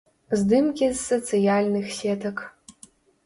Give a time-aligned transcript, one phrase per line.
[0.39, 2.35] Здымкі з сацыяльных сетак.